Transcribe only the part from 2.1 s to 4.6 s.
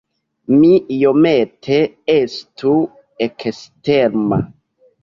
estu eksterma.